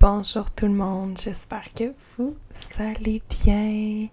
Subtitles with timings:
[0.00, 2.34] Bonjour tout le monde, j'espère que vous
[2.78, 4.08] allez bien.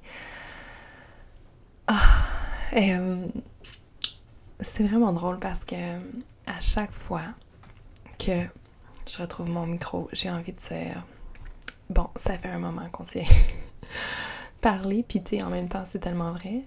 [1.87, 2.27] Ah,
[2.75, 3.25] euh,
[4.59, 5.75] c'est vraiment drôle parce que
[6.45, 7.23] à chaque fois
[8.19, 8.43] que
[9.07, 11.05] je retrouve mon micro, j'ai envie de dire
[11.89, 13.25] bon, ça fait un moment qu'on s'est
[14.59, 16.63] parlé, puis tu en même temps, c'est tellement vrai.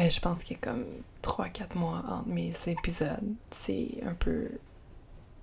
[0.00, 0.84] Euh, je pense qu'il y a comme
[1.22, 3.36] 3-4 mois entre mes épisodes.
[3.52, 4.48] C'est un peu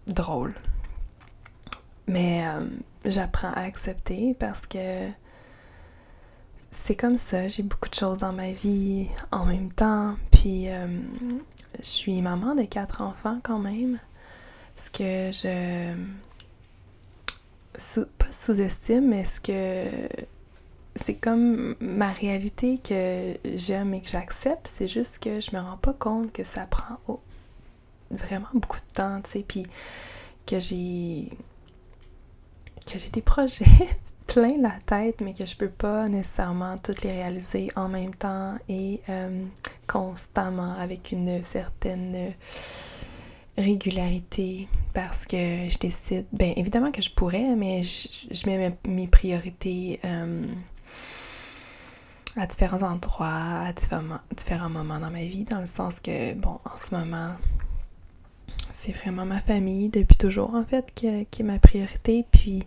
[0.05, 0.53] drôle.
[2.09, 2.65] Mais euh,
[3.05, 5.09] j'apprends à accepter parce que
[6.71, 7.47] c'est comme ça.
[7.47, 10.15] J'ai beaucoup de choses dans ma vie en même temps.
[10.31, 10.87] Puis euh,
[11.79, 13.99] je suis maman de quatre enfants quand même.
[14.75, 15.95] Ce que je.
[18.17, 20.09] Pas sous-estime, mais ce que.
[20.95, 24.69] C'est comme ma réalité que j'aime et que j'accepte.
[24.73, 26.99] C'est juste que je me rends pas compte que ça prend
[28.11, 29.45] vraiment beaucoup de temps, tu sais.
[29.47, 29.65] Puis
[30.45, 31.29] que j'ai
[32.91, 33.65] que j'ai des projets
[34.27, 38.57] plein la tête, mais que je peux pas nécessairement toutes les réaliser en même temps
[38.67, 39.45] et euh,
[39.87, 42.33] constamment avec une certaine
[43.57, 45.37] régularité parce que
[45.69, 50.45] je décide, bien évidemment que je pourrais, mais je, mets mes, priorités euh,
[52.37, 56.59] à différents endroits, à différents, différents moments dans ma vie, dans le sens que, bon,
[56.65, 57.35] en ce moment,
[58.79, 62.25] c'est vraiment ma famille depuis toujours en fait qui, est ma priorité.
[62.31, 62.63] Puis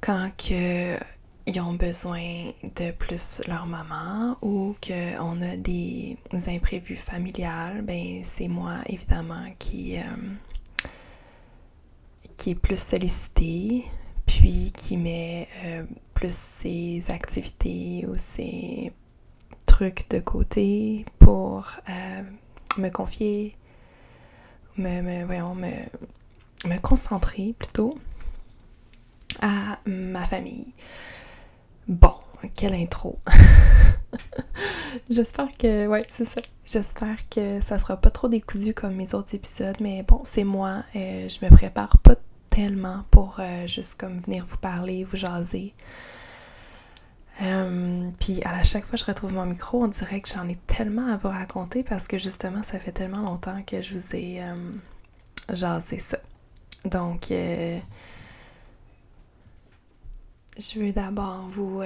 [0.00, 8.22] quand ils ont besoin de plus leur maman ou qu'on a des imprévus familiales, ben
[8.24, 10.00] c'est moi évidemment qui, euh,
[12.46, 13.84] est plus sollicité,
[14.24, 15.84] puis qui met euh,
[16.14, 18.92] plus ses activités ou ses
[19.66, 22.22] trucs de côté pour euh,
[22.76, 23.56] me confier,
[24.76, 25.70] me, voyons, me,
[26.64, 27.96] me concentrer plutôt
[29.40, 30.72] à ma famille.
[31.86, 32.14] Bon,
[32.54, 33.18] quelle intro!
[35.10, 36.40] J'espère que, ouais, c'est ça.
[36.66, 40.84] J'espère que ça sera pas trop décousu comme mes autres épisodes, mais bon, c'est moi.
[40.96, 42.16] Euh, je me prépare pas
[42.50, 45.74] tellement pour euh, juste comme venir vous parler, vous jaser.
[47.40, 50.56] Euh, puis à chaque fois que je retrouve mon micro, on dirait que j'en ai
[50.66, 54.42] tellement à vous raconter parce que justement, ça fait tellement longtemps que je vous ai
[54.42, 54.54] euh,
[55.52, 56.18] jasé ça.
[56.84, 57.78] Donc, euh,
[60.58, 61.82] je veux d'abord vous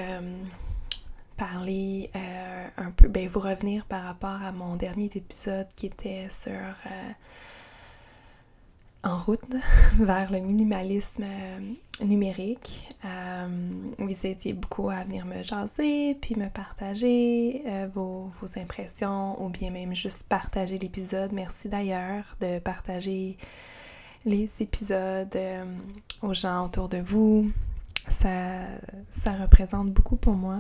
[1.36, 2.10] parler
[2.78, 6.52] un peu, ben vous revenir par rapport à mon dernier épisode qui était sur
[9.04, 9.40] en route
[9.98, 12.88] vers le minimalisme euh, numérique.
[13.04, 13.46] Euh,
[13.98, 19.70] vous étiez beaucoup à venir me jaser, puis me partager euh, vos, impressions, ou bien
[19.70, 21.32] même juste partager l'épisode.
[21.32, 23.36] Merci d'ailleurs de partager
[24.24, 25.36] les épisodes
[26.22, 27.50] aux gens autour de vous.
[28.08, 28.66] Ça,
[29.10, 30.58] ça représente beaucoup pour moi.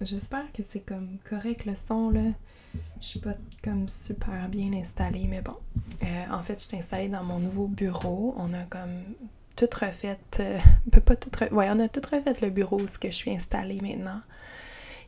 [0.00, 2.30] J'espère que c'est comme correct le son là.
[3.00, 5.56] Je suis pas comme super bien installée, mais bon.
[6.02, 8.34] Euh, en fait, je suis installée dans mon nouveau bureau.
[8.36, 9.02] On a comme
[9.56, 10.58] tout refait, euh,
[11.04, 14.20] pas tout ouais, on a tout refait le bureau où je suis installée maintenant,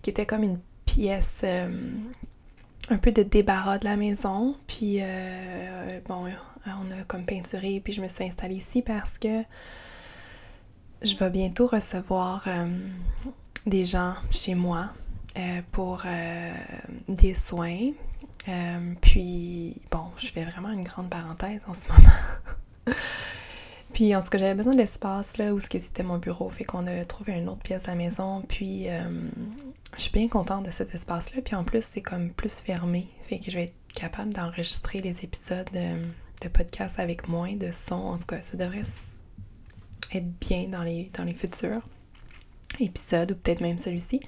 [0.03, 1.71] qui était comme une pièce, euh,
[2.89, 4.57] un peu de débarras de la maison.
[4.67, 5.01] Puis
[6.09, 6.27] bon,
[6.67, 9.45] on a comme peinturé, puis je me suis installée ici parce que
[11.03, 12.49] je vais bientôt recevoir
[13.67, 14.91] des gens chez moi
[15.39, 16.55] euh, pour euh,
[17.09, 17.91] des soins.
[18.49, 22.97] Euh, puis, bon, je fais vraiment une grande parenthèse en ce moment.
[23.93, 26.49] puis, en tout cas, j'avais besoin d'espace là où c'était mon bureau.
[26.49, 28.43] Fait qu'on a trouvé une autre pièce à la maison.
[28.49, 28.87] Puis,
[29.97, 31.43] je suis bien contente de cet espace-là.
[31.43, 33.09] Puis, en plus, c'est comme plus fermé.
[33.29, 37.95] Fait que je vais être capable d'enregistrer les épisodes de, podcast avec moins de son.
[37.95, 38.85] En tout cas, ça devrait
[40.15, 41.83] être bien dans les, dans les futurs.
[42.85, 44.21] Épisode ou peut-être même celui-ci.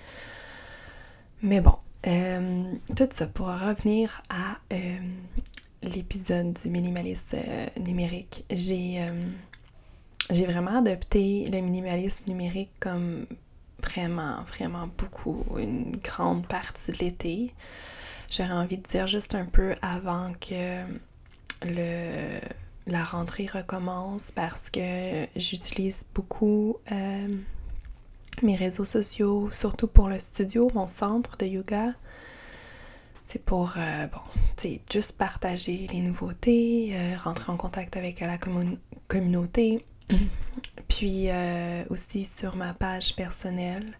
[1.42, 1.74] Mais bon,
[2.06, 4.98] euh, tout ça pour revenir à euh,
[5.82, 8.44] l'épisode du minimalisme euh, numérique.
[8.50, 9.00] J'ai
[10.30, 13.26] j'ai vraiment adopté le minimalisme numérique comme
[13.82, 17.52] vraiment, vraiment beaucoup, une grande partie de l'été.
[18.30, 20.84] J'aurais envie de dire juste un peu avant que
[21.64, 22.40] le,
[22.86, 26.78] la rentrée recommence parce que j'utilise beaucoup
[28.40, 31.92] mes réseaux sociaux, surtout pour le studio, mon centre de yoga.
[33.26, 34.20] C'est pour, euh, bon,
[34.56, 38.36] c'est juste partager les nouveautés, euh, rentrer en contact avec la
[39.08, 39.84] communauté,
[40.88, 43.96] puis euh, aussi sur ma page personnelle.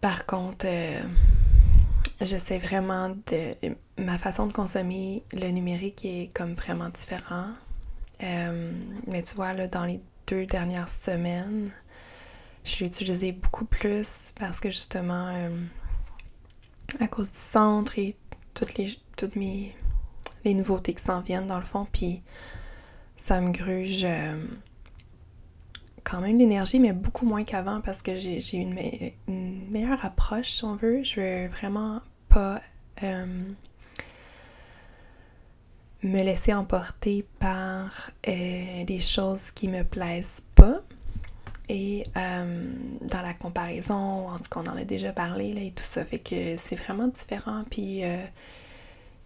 [0.00, 0.66] par contre,
[2.20, 3.74] j'essaie vraiment de...
[3.98, 7.52] Ma façon de consommer le numérique est comme vraiment différent.
[8.20, 11.70] mais tu vois, là, dans les deux dernières semaines.
[12.64, 15.48] Je l'ai utilisé beaucoup plus parce que justement, euh,
[17.00, 18.16] à cause du centre et
[18.54, 19.74] toutes les, toutes mes,
[20.44, 22.22] les nouveautés qui s'en viennent dans le fond, puis
[23.16, 24.44] ça me gruge euh,
[26.02, 28.78] quand même l'énergie, mais beaucoup moins qu'avant parce que j'ai une,
[29.28, 31.02] une, meilleure approche, si on veut.
[31.02, 32.62] Je veux vraiment pas
[33.02, 33.26] euh,
[36.06, 40.80] me laisser emporter par euh, des choses qui me plaisent pas.
[41.68, 42.72] Et euh,
[43.02, 46.04] dans la comparaison, en tout cas, on en a déjà parlé là, et tout ça,
[46.04, 47.64] fait que c'est vraiment différent.
[47.70, 48.24] Puis euh,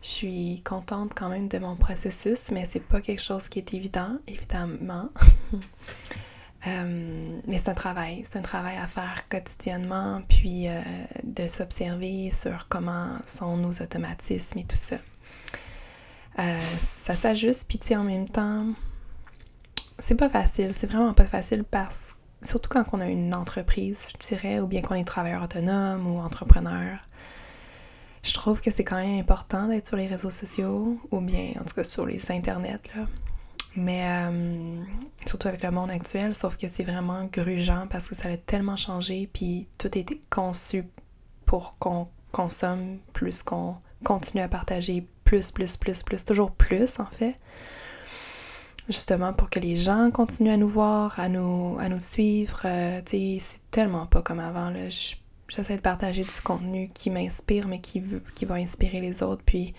[0.00, 3.74] je suis contente quand même de mon processus, mais c'est pas quelque chose qui est
[3.74, 5.10] évident, évidemment.
[6.66, 10.66] mais c'est un travail, c'est un travail à faire quotidiennement, puis
[11.24, 14.96] de s'observer sur comment sont nos automatismes et tout ça.
[16.40, 18.66] Euh, ça s'ajuste, puis en même temps,
[19.98, 24.28] c'est pas facile, c'est vraiment pas facile parce surtout quand on a une entreprise, je
[24.28, 26.98] dirais, ou bien qu'on est travailleur autonome ou entrepreneur.
[28.22, 31.64] Je trouve que c'est quand même important d'être sur les réseaux sociaux, ou bien en
[31.64, 33.06] tout cas sur les internets, là.
[33.76, 34.82] Mais euh,
[35.26, 38.76] surtout avec le monde actuel, sauf que c'est vraiment grugeant parce que ça a tellement
[38.76, 40.84] changé, puis tout a été conçu
[41.46, 47.06] pour qu'on consomme plus qu'on continue à partager plus, plus, plus, plus, toujours plus en
[47.06, 47.36] fait.
[48.88, 52.62] Justement pour que les gens continuent à nous voir, à nous, à nous suivre.
[52.64, 53.40] Euh, c'est
[53.70, 54.72] tellement pas comme avant.
[55.46, 59.44] J'essaie de partager du contenu qui m'inspire, mais qui, veut, qui va inspirer les autres.
[59.46, 59.72] Puis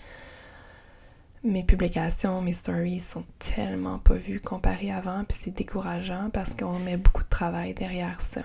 [1.44, 6.78] mes publications, mes stories sont tellement pas vues comparées avant, puis c'est décourageant parce qu'on
[6.78, 8.40] met beaucoup de travail derrière ça.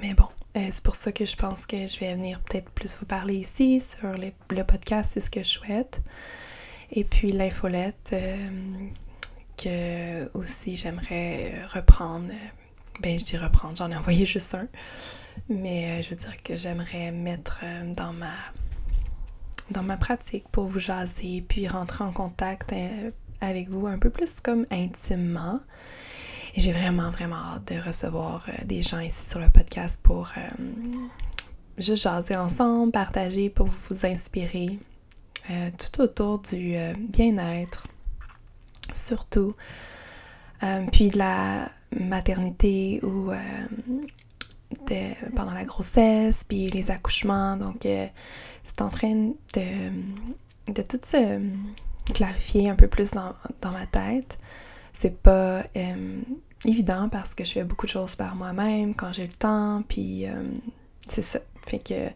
[0.00, 2.96] Mais bon, euh, c'est pour ça que je pense que je vais venir peut-être plus
[2.98, 6.00] vous parler ici sur le podcast, c'est ce que je souhaite.
[6.90, 8.48] Et puis l'infolette, euh,
[9.56, 12.32] que aussi j'aimerais reprendre.
[13.00, 14.68] Ben, je dis reprendre, j'en ai envoyé juste un.
[15.48, 17.60] Mais euh, je veux dire que j'aimerais mettre
[17.94, 18.32] dans ma
[19.70, 22.72] dans ma pratique pour vous jaser, puis rentrer en contact
[23.42, 25.60] avec vous un peu plus comme intimement
[26.58, 30.40] j'ai vraiment, vraiment hâte de recevoir euh, des gens ici sur le podcast pour euh,
[31.76, 34.78] juste jaser ensemble, partager, pour vous inspirer
[35.50, 37.86] euh, tout autour du bien-être,
[38.92, 39.54] surtout.
[40.92, 43.30] puis de la maternité ou
[45.36, 47.56] pendant la grossesse, puis les accouchements.
[47.56, 49.14] Donc, c'est en train
[49.54, 51.40] de, de tout se
[52.12, 54.38] clarifier un peu plus dans, dans ma tête.
[54.92, 55.62] C'est pas
[56.64, 60.26] évident parce que je fais beaucoup de choses par moi-même quand j'ai le temps, puis
[60.26, 60.42] euh,
[61.08, 61.40] c'est ça.
[61.66, 62.10] Fait que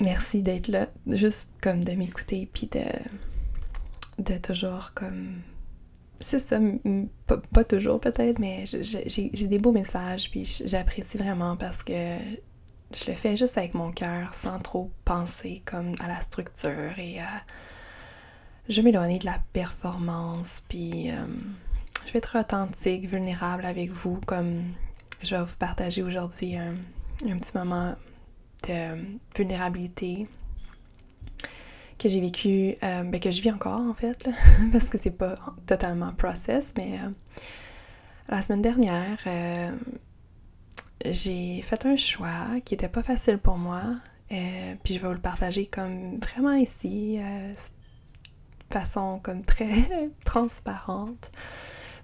[0.00, 2.84] merci d'être là, juste comme de m'écouter, puis de,
[4.18, 5.40] de toujours comme.
[6.20, 6.58] C'est ça,
[7.26, 12.16] pas, toujours peut-être, mais j'ai des beaux messages, puis j'apprécie vraiment parce que
[12.94, 17.20] je le fais juste avec mon cœur, sans trop penser comme à la structure et
[17.20, 17.42] à.
[18.68, 21.10] Je m'éloigner de la performance, puis.
[21.10, 21.26] Euh,
[22.06, 24.62] je vais être authentique, vulnérable avec vous, comme
[25.22, 26.74] je vais vous partager aujourd'hui un,
[27.38, 27.96] petit moment
[28.68, 30.28] de vulnérabilité
[31.98, 34.28] que j'ai vécu, euh, ben, que je vis encore en fait,
[34.72, 35.34] parce que c'est pas
[35.66, 37.10] totalement process, mais euh,
[38.28, 39.72] la semaine dernière, euh,
[41.04, 43.96] j'ai fait un choix qui était pas facile pour moi,
[44.28, 51.30] puis je vais vous le partager comme vraiment ici, de façon comme très transparente.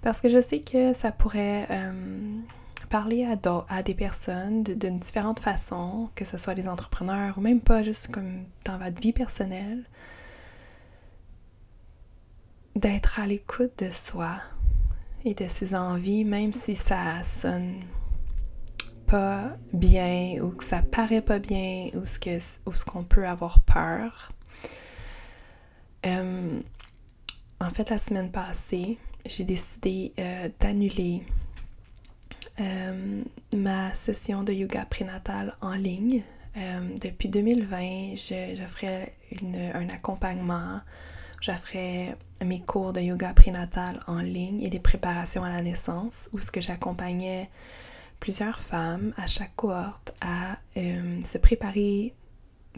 [0.01, 2.39] Parce que je sais que ça pourrait euh,
[2.89, 7.83] parler à, des personnes d'une différente façon, que ce soit des entrepreneurs ou même pas
[7.83, 9.83] juste comme dans votre vie personnelle,
[12.75, 14.41] d'être à l'écoute de soi.
[15.23, 17.75] et de ses envies, même si ça sonne
[19.05, 23.27] pas bien ou que ça paraît pas bien ou ce que ou ce qu'on peut
[23.27, 24.31] avoir peur.
[26.05, 26.59] Euh,
[27.59, 31.23] en fait, la semaine passée, j'ai décidé euh, d'annuler
[32.59, 33.23] euh,
[33.55, 36.23] ma session de yoga prénatal en ligne.
[37.01, 38.15] depuis 2020,
[38.55, 39.13] j'offrais
[39.73, 40.81] un accompagnement,
[41.39, 46.39] j'offrais mes cours de yoga prénatal en ligne et des préparations à la naissance où
[46.39, 47.49] ce que j'accompagnais
[48.21, 52.13] plusieurs femmes à chaque cohorte à euh, se préparer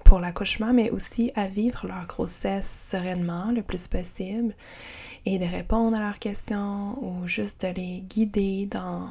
[0.05, 4.55] pour l'accouchement, mais aussi à vivre leur grossesse sereinement le plus possible
[5.25, 9.09] et de répondre à leurs questions ou juste de les guider dans,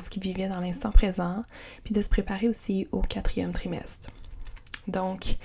[0.00, 1.44] ce qu'ils vivaient dans l'instant présent,
[1.84, 4.10] puis de se préparer aussi au quatrième trimestre.
[4.86, 5.36] Donc,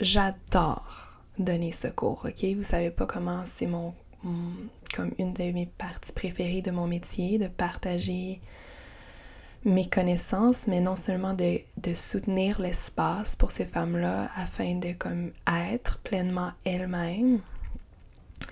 [0.00, 2.44] j'adore donner ce cours, ok?
[2.56, 3.94] Vous savez pas comment c'est mon,
[4.94, 8.40] comme une de mes parties préférées de mon métier, de partager
[9.64, 11.60] mes connaissances, mais non seulement de,
[11.94, 17.40] soutenir l'espace pour ces femmes-là afin de comme être pleinement elles-mêmes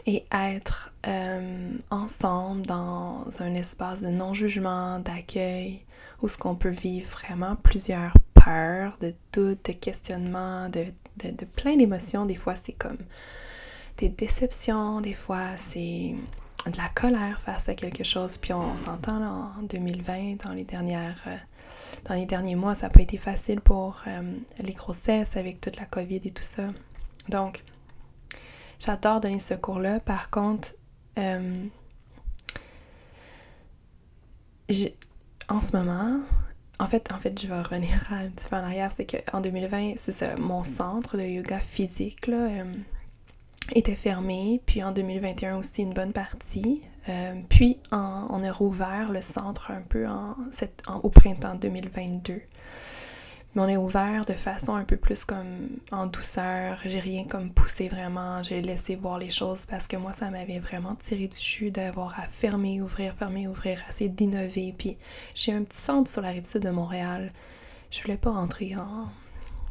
[0.09, 5.83] et être euh, ensemble dans un espace de non-jugement, d'accueil,
[6.23, 10.87] où ce qu'on peut vivre vraiment plusieurs peurs, de doutes, de questionnements, de,
[11.23, 12.25] de plein d'émotions.
[12.25, 12.97] Des fois, c'est comme
[13.99, 16.15] des déceptions, des fois, c'est
[16.65, 18.39] de la colère face à quelque chose.
[18.39, 21.37] Puis on, s'entend en 2020, dans les dernières euh,
[22.07, 24.23] dans les derniers mois, ça n'a pas été facile pour euh,
[24.59, 26.71] les grossesses avec toute la COVID et tout ça.
[27.29, 27.63] Donc,
[28.79, 30.01] j'adore donner ce cours-là.
[30.01, 30.75] Par contre,
[31.19, 31.65] euh,
[35.49, 36.21] en ce moment,
[36.79, 39.95] en fait, en fait, je vais revenir un petit peu en arrière, c'est qu'en 2020,
[39.99, 42.65] c'est ça, mon centre de yoga physique, là,
[43.75, 46.83] était fermé, puis en 2021 aussi une bonne partie.
[47.09, 50.37] Euh, puis on a rouvert le centre un peu en,
[51.03, 52.41] au printemps 2022.
[53.55, 56.79] Mais on est ouvert de façon un peu plus comme en douceur.
[56.85, 58.43] J'ai rien comme poussé vraiment.
[58.43, 62.19] J'ai laissé voir les choses parce que moi, ça m'avait vraiment tiré du jus d'avoir
[62.21, 64.75] à fermer, ouvrir, fermer, ouvrir, essayer d'innover.
[64.77, 64.97] Puis
[65.35, 67.33] j'ai un petit centre sur la rive sud de Montréal.
[67.91, 69.09] Je voulais pas rentrer en,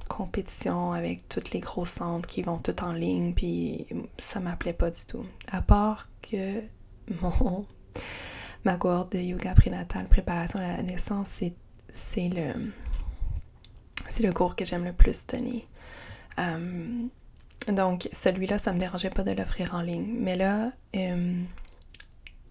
[0.08, 3.86] compétition avec toutes les gros centres qui vont tout en ligne, puis
[4.18, 5.26] ça m'appelait pas du tout.
[5.52, 6.62] À part que
[7.22, 7.66] mon
[8.64, 11.42] ma cohorte de yoga prénatal, préparation à la naissance,
[11.94, 12.72] c'est le
[14.10, 15.62] c'est le cours que j'aime le plus tenir.
[16.40, 17.08] Euh,
[17.68, 20.16] donc celui-là, ça me dérangeait pas de l'offrir en ligne.
[20.20, 21.42] Mais là, euh,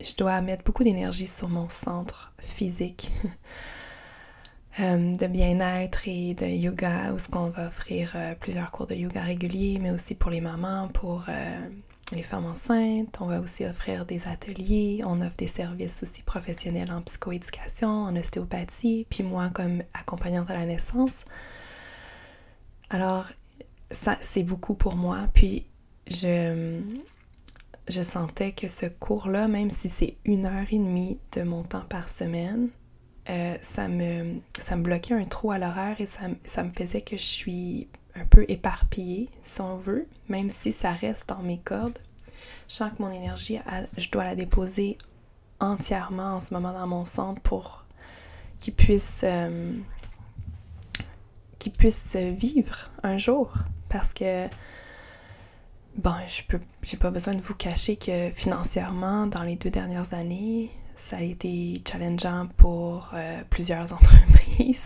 [0.00, 3.10] je dois mettre beaucoup d'énergie sur mon centre physique.
[4.78, 9.22] Euh, de bien-être et de yoga, où ce qu'on va offrir plusieurs cours de yoga
[9.22, 11.25] réguliers, mais aussi pour les mamans, pour
[12.12, 13.16] les femmes enceintes.
[13.20, 18.16] On va aussi offrir des ateliers, on offre des services aussi professionnels en psychoéducation, en
[18.16, 21.25] ostéopathie, puis moi comme accompagnante à la naissance.
[22.90, 23.26] Alors,
[23.90, 25.28] ça, c'est beaucoup pour moi.
[25.34, 25.66] Puis,
[26.08, 26.80] je,
[27.88, 31.84] je sentais que ce cours-là, même si c'est une heure et demie de mon temps
[31.88, 32.68] par semaine,
[33.28, 37.16] euh, ça, me, ça me bloquait un trou à l'horaire et ça, me faisait que
[37.16, 37.88] je suis
[38.20, 41.99] un peu éparpillée, si on veut, même si ça reste dans mes cordes.
[42.68, 43.58] Je sens que mon énergie,
[43.96, 44.99] je dois la déposer
[45.61, 47.85] entièrement en ce moment dans mon centre pour
[48.61, 49.73] qu'il puisse, euh,
[51.78, 53.52] puisse vivre un jour.
[53.88, 54.46] Parce que,
[55.96, 60.12] bon, je peux, j'ai pas besoin de vous cacher que financièrement, dans les deux dernières
[60.14, 64.86] années, ça a été challengeant pour euh, plusieurs entreprises,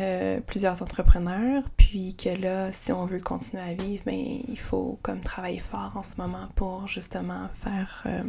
[0.00, 4.98] euh, plusieurs entrepreneurs, puis que là, si on veut continuer à vivre, ben, il faut
[5.02, 8.22] comme travailler fort en ce moment pour justement faire euh,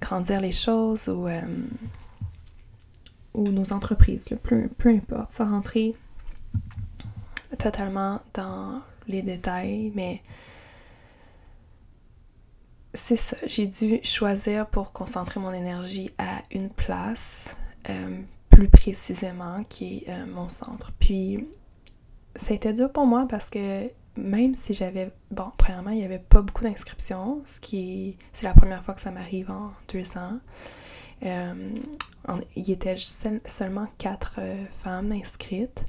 [0.00, 1.28] grandir les choses ou,
[3.34, 5.94] ou nos entreprises, peu, peu importe, sans rentrer
[7.58, 10.22] totalement dans les détails, mais
[12.94, 17.48] c'est ça, j'ai dû choisir pour concentrer mon énergie à une place,
[17.88, 18.20] euh,
[18.58, 20.92] plus précisément, qui est euh, mon centre.
[20.98, 21.46] Puis,
[22.50, 26.42] été dur pour moi parce que même si j'avais, bon, premièrement, il n'y avait pas
[26.42, 30.38] beaucoup d'inscriptions, ce qui est, c'est la première fois que ça m'arrive en deux ans.
[31.22, 31.70] Euh,
[32.56, 32.96] il y était
[33.46, 34.40] seulement quatre
[34.82, 35.84] femmes inscrites.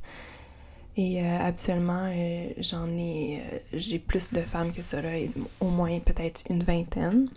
[0.99, 5.11] Et euh, actuellement, euh, j'en ai, euh, j'ai plus de femmes que cela,
[5.61, 7.29] au moins peut-être une vingtaine.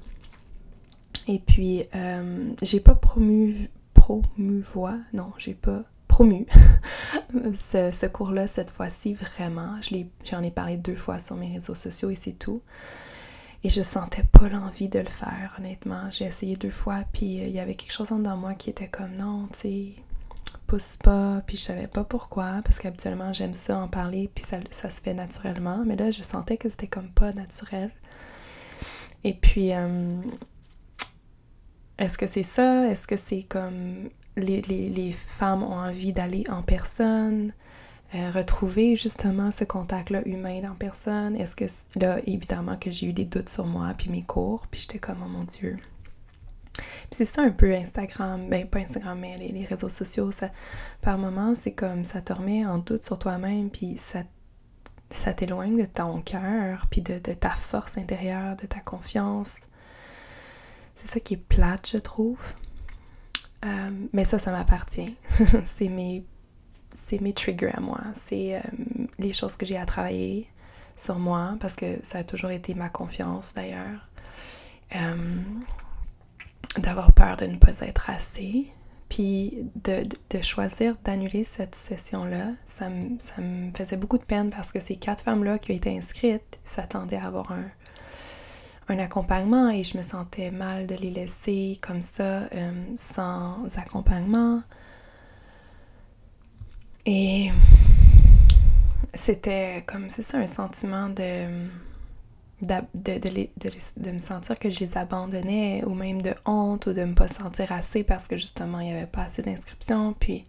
[1.28, 1.84] Et puis,
[2.60, 3.70] j'ai pas promu,
[4.02, 6.46] promouvoir, non, j'ai pas promu
[7.56, 9.78] ce, ce cours-là cette fois-ci vraiment.
[10.24, 12.62] J'en ai, parlé deux fois sur mes réseaux sociaux et c'est tout.
[13.62, 16.10] Et je sentais pas l'envie de le faire, honnêtement.
[16.10, 18.70] J'ai essayé deux fois, puis euh, il y avait quelque chose en dedans moi qui
[18.70, 19.92] était comme non, tu sais,
[20.66, 24.58] pousse pas, puis je savais pas pourquoi, parce qu'habituellement j'aime ça en parler, puis ça,
[24.72, 27.92] ça, se fait naturellement, mais là je sentais que c'était comme pas naturel.
[29.24, 30.20] Et puis, euh,
[32.02, 32.88] est-ce que c'est ça?
[32.88, 37.52] Est-ce que c'est comme les, les, les, femmes ont envie d'aller en personne?
[38.14, 41.34] Euh, retrouver justement ce contact-là humain en personne?
[41.36, 41.64] Est-ce que
[41.96, 45.22] là, évidemment que j'ai eu des doutes sur moi, puis mes cours, puis j'étais comme,
[45.24, 45.78] oh mon Dieu.
[46.74, 50.50] Puis c'est ça un peu Instagram, ben pas Instagram, mais les, réseaux sociaux, ça,
[51.00, 54.24] par moments, c'est comme ça te remet en doute sur toi-même, puis ça,
[55.10, 59.60] ça t'éloigne de ton cœur, puis de, de, ta force intérieure, de ta confiance.
[60.94, 62.38] C'est ça qui est plate, je trouve.
[63.64, 65.16] Euh, mais ça, ça m'appartient.
[65.76, 66.24] c'est mes
[66.90, 68.00] c'est mes triggers à moi.
[68.14, 68.60] C'est euh,
[69.18, 70.48] les choses que j'ai à travailler
[70.96, 74.08] sur moi parce que ça a toujours été ma confiance d'ailleurs.
[74.94, 75.40] Euh,
[76.78, 78.66] d'avoir peur de ne pas être assez.
[79.08, 84.80] Puis de, choisir d'annuler cette session-là, ça, ça, me faisait beaucoup de peine parce que
[84.80, 87.64] ces quatre femmes-là qui ont été inscrites s'attendaient à avoir un,
[88.88, 94.62] un, accompagnement et je me sentais mal de les laisser comme ça, euh, sans accompagnement.
[97.04, 97.50] Et
[99.14, 101.68] c'était comme, c'est ça, un sentiment de
[102.62, 103.18] de,
[103.98, 107.28] de, me sentir que je les abandonnais ou même de honte ou de me pas
[107.28, 110.14] sentir assez parce que justement il n'y avait pas assez d'inscriptions.
[110.18, 110.46] Puis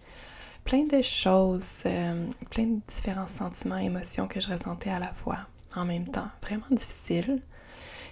[0.64, 5.40] plein de choses, euh, plein de différents sentiments, émotions que je ressentais à la fois
[5.76, 6.30] en même temps.
[6.42, 7.42] Vraiment difficile.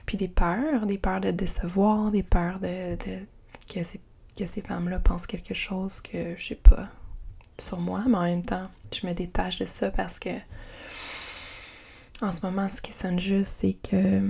[0.05, 4.00] Puis des peurs, des peurs de décevoir, des peurs de, que, ces,
[4.38, 6.89] que ces femmes-là pensent quelque chose que je sais pas,
[7.60, 10.29] sur moi, mais en même temps, je me détache de ça parce que
[12.22, 14.22] en ce moment, ce qui sonne juste, c'est que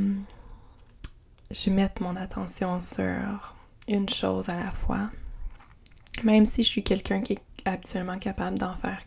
[1.51, 3.56] je mette mon attention sur
[3.88, 5.10] une chose à la fois.
[6.24, 9.01] Même si je suis quelqu'un qui est habituellement capable d'en faire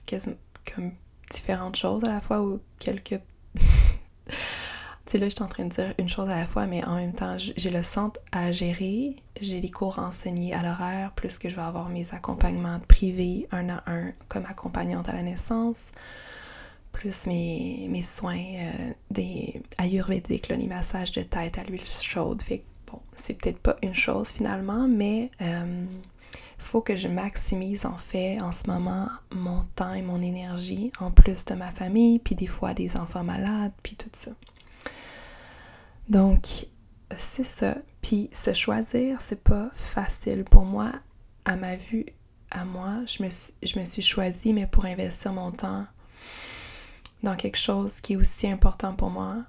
[0.75, 0.93] comme
[1.31, 3.21] différentes choses à la fois ou quelques
[5.15, 6.97] sais, là, je suis en train de dire une chose à la fois, mais en
[6.97, 11.49] même temps, j'ai le centre à gérer, j'ai les cours enseignés à l'horaire, plus que
[11.49, 15.85] je vais avoir mes accompagnements privés un à un comme accompagnante à la naissance,
[16.91, 22.43] plus mes, soins euh, des ayurvédiques, les massages de tête à l'huile chaude.
[22.43, 25.85] Fait bon, c'est peut-être pas une chose finalement, mais il euh,
[26.59, 31.13] faut que je maximise en fait en ce moment mon temps et mon énergie, en
[31.13, 34.33] plus de ma famille, puis des fois des enfants malades, puis tout ça.
[36.09, 36.67] Donc,
[37.19, 37.77] c'est ça.
[38.03, 40.93] Puis se choisir, c'est pas facile pour moi.
[41.45, 42.07] À ma vue,
[42.51, 45.87] à moi, je me, suis, je me suis choisie, mais pour investir mon temps
[47.23, 49.45] dans quelque chose qui est aussi important pour moi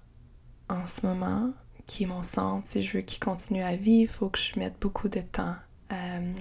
[0.70, 1.52] en ce moment,
[1.86, 2.68] qui est mon centre.
[2.68, 5.56] Si je veux qu'il continue à vivre, il faut que je mette beaucoup de temps
[5.91, 6.34] euh,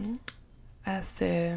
[0.84, 1.56] à, ce,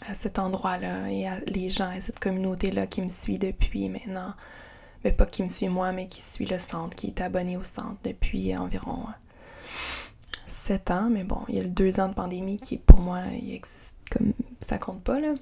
[0.00, 4.34] à cet endroit-là et à les gens et cette communauté-là qui me suit depuis maintenant
[5.04, 7.62] mais pas qui me suit moi, mais qui suit le centre, qui est abonné au
[7.62, 9.06] centre depuis environ
[10.46, 11.08] 7 ans.
[11.10, 13.94] Mais bon, il y a le 2 ans de pandémie qui, pour moi, il existe
[14.10, 15.34] comme ça compte pas, là.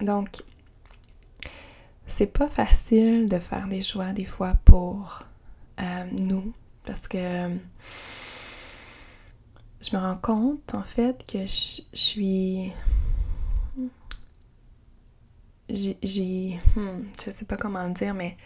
[0.00, 0.42] Donc,
[2.06, 5.22] c'est pas facile de faire des choix des fois pour
[5.80, 6.52] euh, nous,
[6.84, 7.48] parce que
[9.80, 12.72] je me rends compte, en fait, que je suis
[15.68, 16.58] j'ai.
[16.76, 18.36] Hmm, je sais pas comment le dire, mais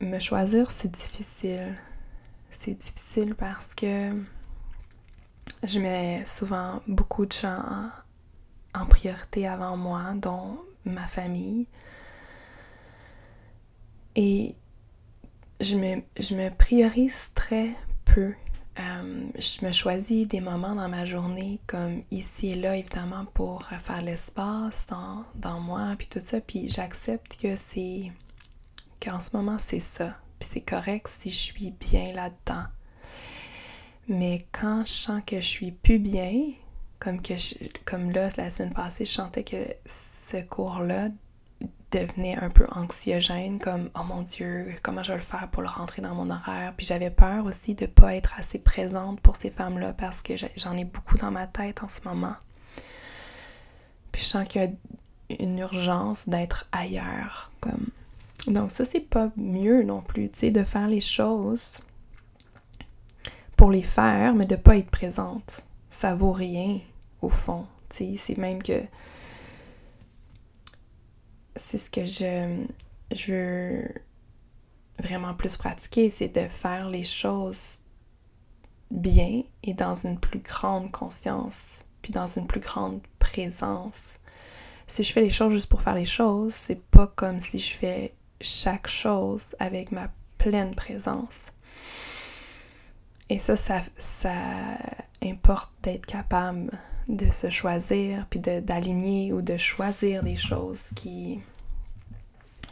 [0.00, 1.74] me choisir, c'est difficile.
[2.50, 4.12] C'est difficile parce que
[5.62, 7.90] je mets souvent beaucoup de gens
[8.74, 11.66] en priorité avant moi, dont ma famille.
[14.16, 14.54] Et
[15.60, 17.70] je me, je me priorise très
[18.04, 18.34] peu
[18.78, 23.64] euh, je me choisis des moments dans ma journée comme ici et là, évidemment, pour
[23.66, 26.40] faire l'espace dans, dans, moi, puis tout ça.
[26.40, 28.10] Puis j'accepte que c'est.
[29.00, 30.16] qu'en ce moment, c'est ça.
[30.38, 32.64] Puis c'est correct si je suis bien là-dedans.
[34.08, 36.52] Mais quand je sens que je suis plus bien,
[36.98, 37.34] comme, que
[37.84, 41.10] comme là, la semaine passée, je sentais que ce cours-là
[41.94, 45.68] devenait un peu anxiogène, comme oh mon Dieu, comment je vais le faire pour le
[45.68, 46.74] rentrer dans mon horaire.
[46.76, 50.34] Puis j'avais peur aussi de ne pas être assez présente pour ces femmes-là parce que
[50.36, 52.34] j'en ai beaucoup dans ma tête en ce moment.
[54.12, 57.52] Puis je sens qu'il y a une urgence d'être ailleurs.
[57.60, 57.86] Comme...
[58.46, 61.80] Donc ça, c'est pas mieux non plus, tu sais, de faire les choses
[63.56, 65.62] pour les faire, mais de pas être présente.
[65.90, 66.80] Ça vaut rien,
[67.22, 67.66] au fond.
[67.88, 68.82] Tu sais, c'est même que
[71.56, 72.66] c'est ce que je,
[73.14, 73.88] je veux
[74.98, 77.80] vraiment plus pratiquer, c'est de faire les choses
[78.90, 84.18] bien et dans une plus grande conscience, puis dans une plus grande présence.
[84.86, 87.74] Si je fais les choses juste pour faire les choses, c'est pas comme si je
[87.74, 91.36] fais chaque chose avec ma pleine présence.
[93.30, 94.34] Et ça, ça, ça
[95.22, 96.70] importe d'être capable
[97.08, 101.40] de se choisir, puis d'aligner ou de choisir des choses qui,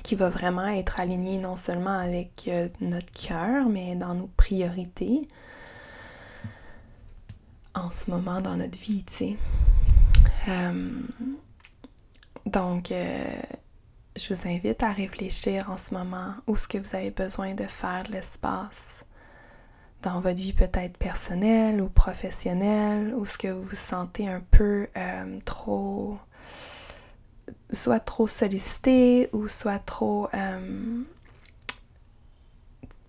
[0.02, 5.28] qui va vraiment être aligné non seulement avec euh, notre cœur, mais dans nos priorités
[7.74, 9.36] en ce moment dans notre vie, tu sais.
[10.48, 10.90] Euh,
[12.46, 13.42] donc, euh,
[14.16, 17.64] je vous invite à réfléchir en ce moment où ce que vous avez besoin de
[17.66, 19.01] faire de l'espace
[20.02, 24.88] dans votre vie peut-être personnelle ou professionnelle, ou ce que vous vous sentez un peu
[25.44, 26.18] trop
[27.72, 31.02] soit trop sollicité ou soit trop euh,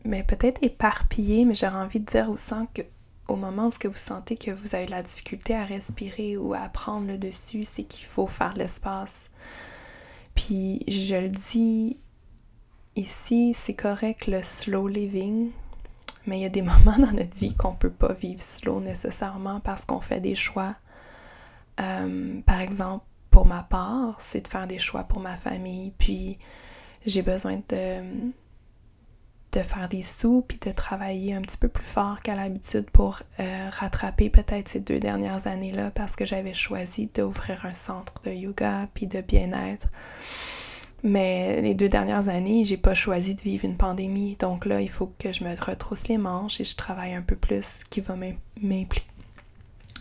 [0.05, 2.81] mais peut-être éparpillé, mais j'aurais envie de dire au sens que
[3.29, 6.53] au moment où ce que vous sentez que vous avez la difficulté à respirer ou
[6.53, 9.29] à prendre le dessus, c'est qu'il faut faire l'espace.
[10.35, 11.97] Puis je le dis
[12.97, 15.51] ici, c'est correct le slow living,
[16.27, 19.59] mais il y a des moments dans notre vie qu'on peut pas vivre slow nécessairement
[19.59, 20.75] parce qu'on fait des choix.
[21.79, 25.91] Euh, par exemple, pour ma part, c'est de faire des choix pour ma famille.
[25.97, 26.37] Puis
[27.05, 28.01] j'ai besoin de,
[29.53, 33.21] de faire des sous, puis de travailler un petit peu plus fort qu'à l'habitude pour
[33.39, 38.31] euh, rattraper peut-être ces deux dernières années-là parce que j'avais choisi d'ouvrir un centre de
[38.31, 39.87] yoga puis de bien-être.
[41.03, 44.37] Mais les deux dernières années, j'ai pas choisi de vivre une pandémie.
[44.39, 47.35] Donc là, il faut que je me retrousse les manches et je travaille un peu
[47.35, 48.15] plus, ce qui va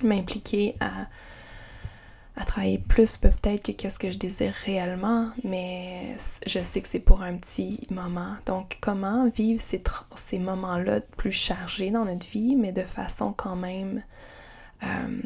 [0.03, 1.09] m'impliquer à
[2.45, 7.23] travailler plus peut-être que qu'est-ce que je désire réellement, mais je sais que c'est pour
[7.23, 8.37] un petit moment.
[8.47, 9.83] Donc, comment vivre ces,
[10.17, 14.03] ces moments-là plus chargés dans notre vie, mais de façon quand même
[14.83, 15.21] euh,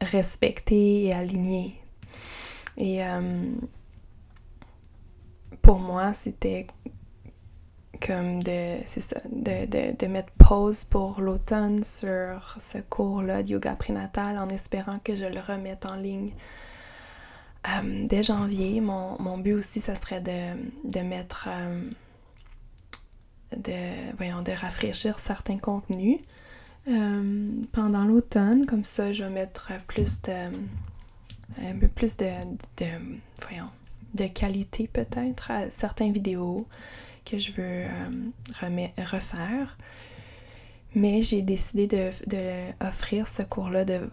[0.00, 1.74] respectée et alignée?
[2.76, 3.44] Et euh,
[5.66, 6.68] pour moi, c'était
[8.00, 14.48] comme de, ça, de, mettre pause pour l'automne sur ce cours-là de yoga prénatal en
[14.48, 16.30] espérant que je le remette en ligne
[17.66, 18.80] euh, dès janvier.
[18.80, 21.82] Mon, but aussi, ça serait de, mettre, euh,
[23.56, 26.20] de, voyons, de rafraîchir certains contenus
[26.86, 28.66] euh, pendant l'automne.
[28.66, 30.46] Comme ça, je vais mettre plus de,
[31.60, 32.30] un peu plus de,
[32.76, 32.86] de
[33.42, 33.70] voyons,
[34.16, 36.66] de qualité peut-être à certaines vidéos
[37.24, 39.76] que je veux euh, refaire.
[40.94, 44.08] Mais j'ai décidé de, offrir ce cours-là de,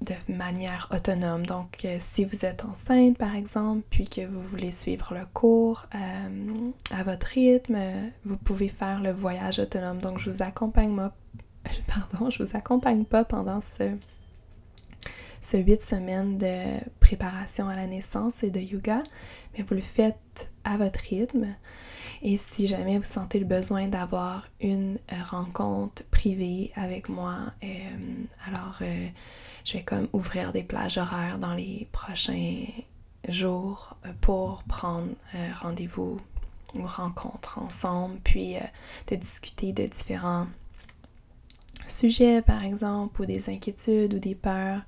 [0.00, 1.46] de, manière autonome.
[1.46, 5.86] Donc, euh, si vous êtes enceinte, par exemple, puis que vous voulez suivre le cours
[5.94, 7.78] euh, à votre rythme,
[8.24, 10.00] vous pouvez faire le voyage autonome.
[10.00, 10.96] Donc, je vous accompagne,
[11.86, 13.92] pardon, je vous accompagne pas pendant ce,
[15.42, 19.02] ce 8 semaines de préparation à la naissance et de yoga,
[19.52, 21.48] mais vous le faites à votre rythme.
[22.22, 27.66] Et si jamais vous sentez le besoin d'avoir une euh, rencontre privée avec moi, euh,
[28.46, 29.08] alors euh,
[29.64, 32.64] je vais comme ouvrir des plages horaires dans les prochains
[33.28, 35.10] jours pour prendre
[35.60, 36.20] rendez-vous
[36.74, 38.56] ou rencontre ensemble, puis
[39.08, 40.48] de discuter de différents
[41.86, 44.80] sujets, par exemple, ou des inquiétudes ou des peurs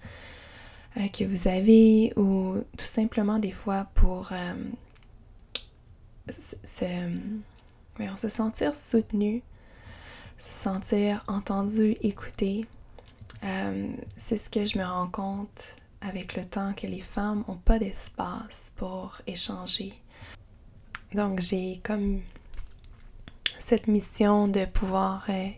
[1.12, 4.33] que vous avez, ou tout simplement des fois pour
[6.38, 6.87] se,
[8.16, 9.42] se sentir soutenu,
[10.38, 12.66] se sentir entendu, écouté.
[13.44, 17.57] Euh, c'est ce que je me rends compte avec le temps que les femmes n'ont
[17.57, 19.92] pas d'espace pour échanger.
[21.14, 22.20] Donc j'ai comme
[23.59, 25.48] cette mission de pouvoir euh,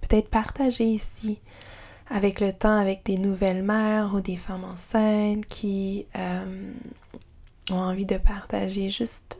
[0.00, 1.40] peut-être partager ici
[2.08, 6.72] avec le temps avec des nouvelles mères ou des femmes enceintes qui euh,
[7.70, 9.38] ont envie de partager juste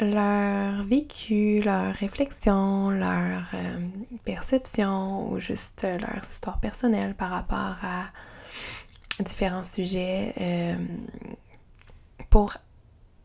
[0.00, 3.78] leur vécu, leur réflexion, leur euh,
[4.24, 8.04] perception ou juste leur histoire personnelle par rapport à
[9.22, 10.76] différents sujets euh,
[12.30, 12.54] pour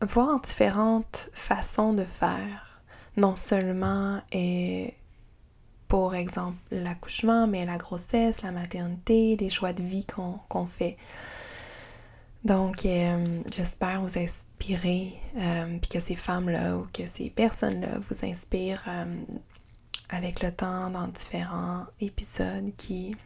[0.02, 2.82] voir différentes façons de faire,
[3.16, 4.92] non seulement et
[5.96, 10.98] pour exemple l'accouchement, mais la grossesse, la maternité, les choix de vie qu'on fait.
[12.44, 18.28] Donc, euh, j'espère vous inspirer, euh, puis que ces femmes-là ou que ces personnes-là vous
[18.28, 19.06] inspirent euh,
[20.10, 23.16] avec le temps dans différents épisodes qui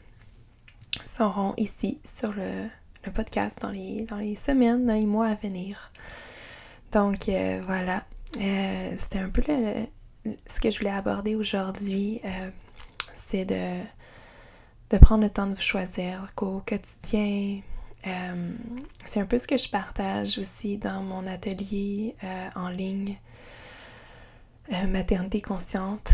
[1.04, 2.68] seront ici sur le,
[3.12, 5.90] podcast dans les, dans les semaines, dans les mois à venir.
[6.92, 7.28] Donc,
[7.66, 8.04] voilà.
[8.32, 9.42] c'était un peu
[10.46, 12.20] ce que je voulais aborder aujourd'hui.
[13.14, 13.80] c'est de,
[14.90, 17.60] de prendre le temps de vous choisir qu'au quotidien,
[19.06, 22.16] c'est un peu ce que je partage aussi dans mon atelier
[22.54, 23.18] en ligne
[24.88, 26.10] Maternité consciente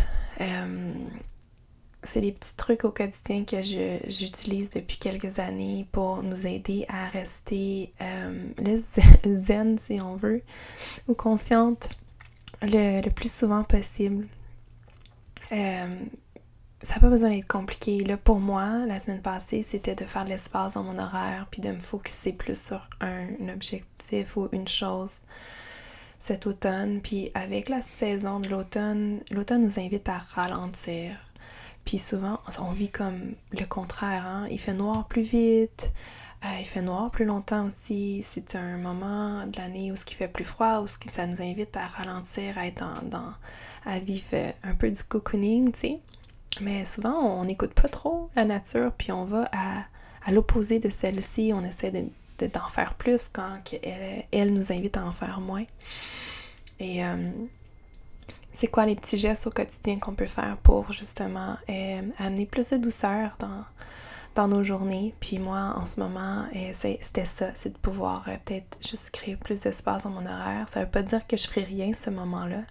[2.07, 7.09] c'est les petits trucs au quotidien que j'utilise depuis quelques années pour nous aider à
[7.09, 8.49] rester euh,
[9.37, 10.43] zen, si on veut,
[11.09, 11.91] ou consciente
[12.63, 14.27] le, plus souvent possible.
[15.53, 15.97] Euh,
[16.83, 18.05] ça n'a pas besoin d'être compliqué.
[18.05, 21.71] Là, pour moi, la semaine passée, c'était de faire l'espace dans mon horaire puis de
[21.71, 25.15] me focuser plus sur un, un objectif ou une chose
[26.19, 27.01] cet automne.
[27.01, 31.17] Puis avec la saison de l'automne, l'automne nous invite à ralentir
[31.87, 34.27] puis souvent, on vit comme le contraire.
[34.27, 34.49] Hein?
[34.51, 35.93] Il fait noir plus vite,
[36.61, 38.25] il fait noir plus longtemps aussi.
[38.29, 41.27] C'est un moment de l'année où ce qui fait plus froid, où ce qui, ça
[41.27, 43.33] nous invite à ralentir, à être dans,
[43.85, 46.01] à vivre euh, un peu du cocooning, tu sais.
[46.61, 51.53] Mais souvent, on n'écoute pas trop la nature, puis on va à, l'opposé de celle-ci.
[51.55, 55.65] On essaie de, d'en faire plus quand elle, elle, nous invite à en faire moins.
[56.79, 57.31] Et euh,
[58.53, 62.71] c'est quoi les petits gestes au quotidien qu'on peut faire pour justement euh, amener plus
[62.71, 63.65] de douceur dans,
[64.37, 65.15] dans nos journées.
[65.21, 69.37] Puis moi, en ce moment, euh, c'était ça, c'est de pouvoir euh, peut-être juste créer
[69.37, 70.69] plus d'espace dans mon horaire.
[70.69, 72.63] Ça veut pas dire que je ferai rien ce moment-là.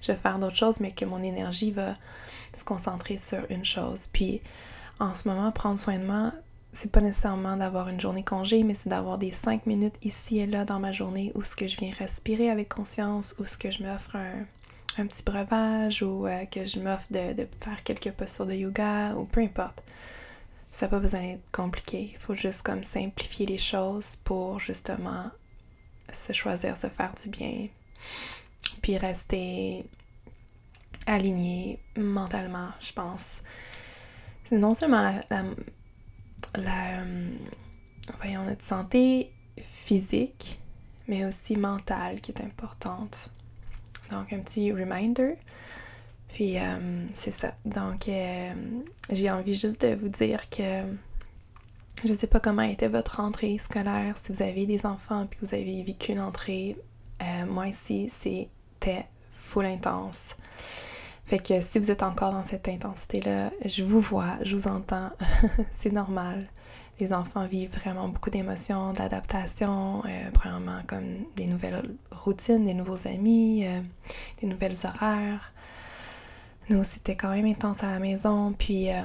[0.00, 1.96] Je vais faire d'autres choses, mais que mon énergie va
[2.54, 4.08] se concentrer sur une chose.
[4.12, 4.42] Puis
[4.98, 6.32] en ce moment, prendre soin de moi,
[6.72, 10.46] c'est pas nécessairement d'avoir une journée congé, mais c'est d'avoir des cinq minutes ici et
[10.46, 13.70] là dans ma journée où ce que je viens respirer avec conscience, où ce que
[13.70, 14.44] je m'offre un
[14.98, 19.24] un petit breuvage ou euh, que je m'offre de, faire quelques postures de yoga ou
[19.24, 19.82] peu importe.
[20.72, 22.10] Ça n'a pas besoin d'être compliqué.
[22.14, 25.30] Il faut juste comme simplifier les choses pour justement
[26.12, 27.68] se choisir, se faire du bien.
[28.80, 29.84] Puis rester
[31.06, 33.42] aligné mentalement, je pense.
[34.44, 35.44] C'est non seulement la,
[36.56, 37.30] la, euh,
[38.20, 39.32] voyons, notre santé
[39.84, 40.60] physique,
[41.08, 43.30] mais aussi mentale qui est importante.
[44.10, 45.36] Donc, un petit reminder.
[46.32, 47.54] Puis, euh, c'est ça.
[47.64, 48.52] Donc, euh,
[49.10, 50.82] j'ai envie juste de vous dire que
[52.04, 55.46] je sais pas comment était votre rentrée scolaire, si vous avez des enfants puis que
[55.46, 56.76] vous avez vécu une entrée.
[57.22, 60.34] Euh, moi ici, c'était full intense.
[61.24, 65.10] Fait que si vous êtes encore dans cette intensité-là, je vous vois, je vous entends,
[65.78, 66.48] c'est normal
[67.02, 73.08] les enfants vivent vraiment beaucoup d'émotions, d'adaptation, euh, premièrement comme des nouvelles routines, des nouveaux
[73.08, 73.80] amis, euh,
[74.40, 75.52] des nouvelles horaires.
[76.68, 79.02] Nous, c'était quand même intense à la maison, puis euh,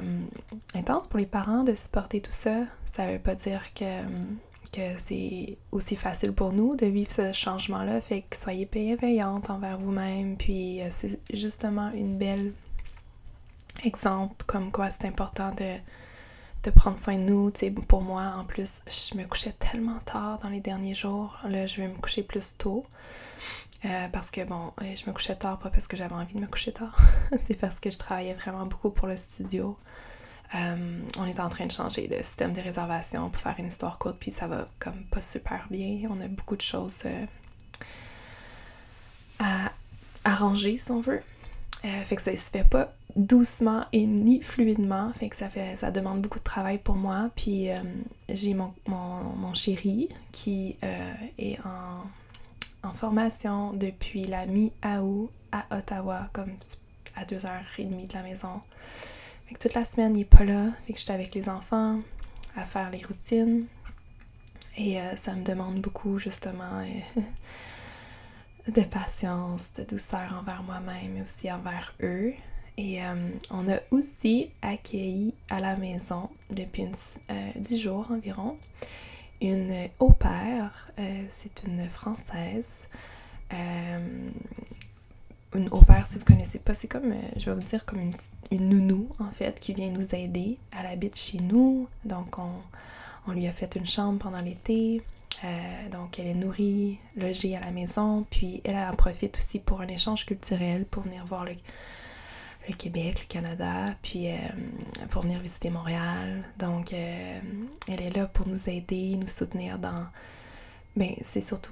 [0.76, 2.66] intense pour les parents de supporter tout ça.
[2.96, 4.04] Ça veut pas dire que,
[4.72, 9.78] que c'est aussi facile pour nous de vivre ce changement-là, fait que soyez bienveillante envers
[9.78, 12.54] vous-même, puis c'est justement une belle
[13.84, 15.76] exemple comme quoi c'est important de
[16.64, 17.52] de prendre soin de nous.
[17.88, 21.38] pour moi, en plus, je me couchais tellement tard dans les derniers jours.
[21.48, 22.86] Là, je vais me coucher plus tôt.
[23.86, 26.40] Euh, parce que bon, euh, je me couchais tard, pas parce que j'avais envie de
[26.40, 26.98] me coucher tard.
[27.48, 29.78] c'est parce que je travaillais vraiment beaucoup pour le studio.
[30.56, 33.98] Euh, on est en train de changer de système de réservation pour faire une histoire
[34.00, 36.08] courte, puis ça va comme pas super bien.
[36.10, 37.04] On a beaucoup de choses
[39.40, 39.72] à
[40.24, 41.22] arranger, si on veut.
[41.82, 45.12] fait que ça se fait pas doucement et ni fluidement.
[45.14, 47.30] Fait que ça fait ça demande beaucoup de travail pour moi.
[47.36, 47.68] Puis
[48.30, 50.78] j'ai mon, mon, chéri qui
[51.38, 52.04] est en,
[52.94, 56.52] formation depuis la mi-août à Ottawa, comme
[57.16, 58.62] à 2h30 de la maison.
[59.60, 60.72] Toute la semaine, il n'est pas là.
[60.86, 62.00] Fait que j'étais avec les enfants
[62.56, 63.66] à faire les routines.
[64.78, 66.86] Et euh, ça me demande beaucoup justement
[68.68, 72.34] de patience, de douceur envers moi-même, mais aussi envers eux.
[72.78, 78.58] Et euh, on a aussi accueilli à la maison depuis euh, dix 10 jours environ
[79.42, 80.88] une au pair.
[81.00, 82.66] Euh, c'est une française.
[85.54, 88.14] une au pair, si vous connaissez pas, c'est comme, je vais vous dire, comme une,
[88.52, 90.58] une, nounou en fait qui vient nous aider.
[90.78, 92.52] Elle habite chez nous, donc on,
[93.28, 95.02] on lui a fait une chambre pendant l'été.
[95.92, 99.88] donc elle est nourrie, logée à la maison, puis elle en profite aussi pour un
[99.88, 101.54] échange culturel, pour venir voir le,
[102.68, 104.38] le Québec, le Canada, puis euh,
[105.10, 106.44] pour venir visiter Montréal.
[106.60, 107.40] Donc, euh,
[107.88, 110.08] elle est là pour nous aider, nous soutenir dans...
[110.96, 111.72] Ben, c'est surtout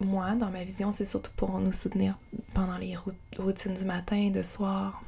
[0.00, 2.18] moi, dans ma vision, c'est surtout pour nous soutenir
[2.52, 2.94] pendant les
[3.38, 5.02] routines du matin, de soir.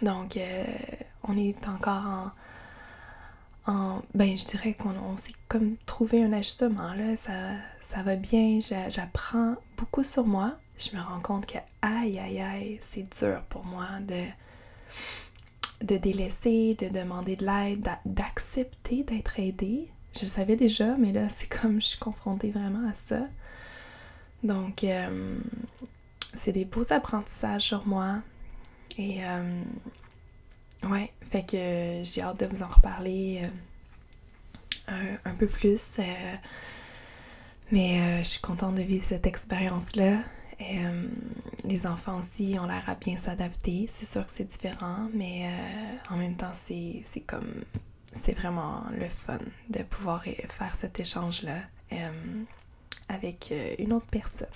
[0.00, 0.64] Donc, euh,
[1.24, 2.32] on est encore
[3.66, 8.58] en, en, ben je dirais qu'on s'est comme trouvé un ajustement là ça va bien
[8.60, 10.58] j'apprends beaucoup sur moi.
[10.76, 14.24] Je me rends compte que, aïe, aïe, aïe, c'est dur pour moi de,
[15.86, 19.88] de délaisser, de demander de l'aide, d'accepter d'être aidée.
[20.16, 23.26] Je le savais déjà, mais là, c'est comme je suis confrontée vraiment à ça.
[24.44, 25.38] Donc, euh,
[26.34, 28.20] c'est des beaux apprentissages sur moi.
[28.98, 29.62] Et euh,
[30.84, 33.48] ouais, fait que j'ai hâte de vous en reparler
[34.90, 35.80] euh, un, peu plus.
[37.72, 40.18] mais je suis contente de vivre cette expérience-là.
[40.60, 40.78] Et
[41.64, 43.90] les enfants aussi ont l'air à bien s'adapter.
[43.98, 45.50] C'est sûr que c'est différent, mais
[46.10, 47.64] en même temps, c'est comme.
[48.12, 49.38] C'est vraiment le fun
[49.70, 51.58] de pouvoir faire cet échange-là
[53.08, 54.48] avec une autre personne.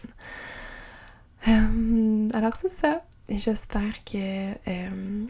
[1.47, 3.03] Euh, alors c'est ça.
[3.29, 5.25] J'espère que euh,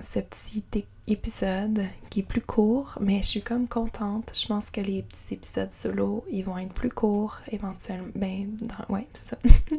[0.00, 0.64] ce petit
[1.06, 4.32] épisode qui est plus court, mais je suis comme contente.
[4.34, 8.10] Je pense que les petits épisodes solo, ils vont être plus courts éventuellement.
[8.14, 9.38] Ben, dans, ouais, c'est ça.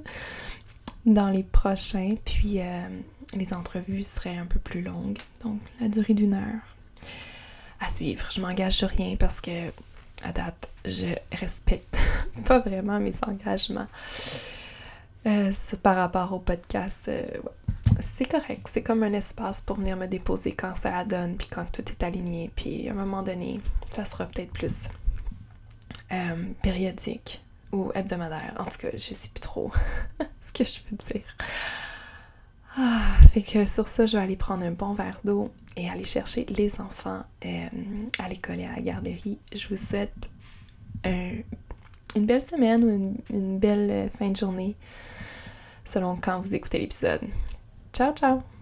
[1.06, 2.16] dans les prochains.
[2.24, 2.88] Puis euh,
[3.34, 5.18] les entrevues seraient un peu plus longues.
[5.44, 6.62] Donc la durée d'une heure.
[7.80, 8.30] À suivre.
[8.32, 9.72] Je m'engage sur rien parce que
[10.24, 11.98] à date, je respecte
[12.46, 13.88] pas vraiment mes engagements.
[15.26, 15.52] Euh,
[15.82, 17.26] par rapport au podcast, euh,
[18.16, 18.70] c'est correct.
[18.72, 21.84] C'est comme un espace pour venir me déposer quand ça la donne, puis quand tout
[21.90, 22.50] est aligné.
[22.56, 23.60] Puis à un moment donné,
[23.92, 24.84] ça sera peut-être plus
[26.12, 27.42] euh, périodique
[27.74, 28.54] ou hebdomadaire.
[28.58, 29.70] En tout cas, je sais plus trop
[30.42, 31.38] ce que je veux dire.
[32.78, 36.06] Ah, fait que sur ça, je vais aller prendre un bon verre d'eau et aller
[36.06, 37.24] chercher les enfants
[38.20, 39.40] à l'école et à la garderie.
[39.54, 40.14] Je vous souhaite
[41.04, 44.76] une belle semaine ou une belle fin de journée
[45.84, 47.22] selon quand vous écoutez l'épisode.
[47.96, 48.55] Ciao, ciao!